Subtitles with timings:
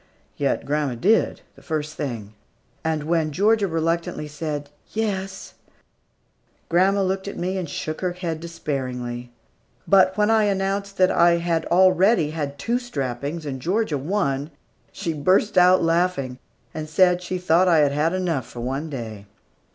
[0.35, 2.33] Yet grandma did, the first thing.
[2.83, 5.53] And when Georgia reluctantly said, "Yes,"
[6.69, 9.29] grandma looked at me and shook her head despairingly;
[9.87, 14.49] but when I announced that I had already had two strappings, and Georgia one,
[14.91, 16.39] she burst out laughing,
[16.73, 19.27] and said she thought I had had enough for one day.